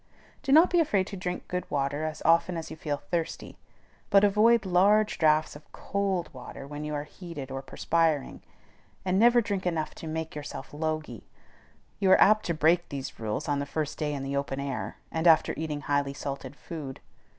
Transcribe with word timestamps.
Do 0.41 0.51
not 0.51 0.71
be 0.71 0.79
afraid 0.79 1.05
to 1.05 1.15
drink 1.15 1.47
good 1.47 1.69
water 1.69 2.05
as 2.05 2.23
often 2.25 2.57
as 2.57 2.71
you 2.71 2.75
feel 2.75 2.97
thirsty; 3.11 3.59
but 4.09 4.23
avoid 4.23 4.65
large 4.65 5.19
draughts 5.19 5.55
of 5.55 5.71
cold 5.71 6.33
water 6.33 6.65
when 6.65 6.83
you 6.83 6.95
are 6.95 7.03
heated 7.03 7.51
or 7.51 7.59
are 7.59 7.61
perspiring, 7.61 8.41
and 9.05 9.19
never 9.19 9.41
drink 9.41 9.67
enough 9.67 9.93
to 10.01 10.07
make 10.07 10.33
yourself 10.33 10.73
logy. 10.73 11.27
You 11.99 12.09
are 12.09 12.19
apt 12.19 12.47
to 12.47 12.55
break 12.55 12.89
these 12.89 13.19
rules 13.19 13.47
on 13.47 13.59
the 13.59 13.67
first 13.67 13.99
day 13.99 14.15
in 14.15 14.23
the 14.23 14.35
open 14.35 14.59
air, 14.59 14.97
and 15.11 15.27
after 15.27 15.53
eating 15.55 15.81
highly 15.81 16.15
salted 16.15 16.55
food. 16.55 16.99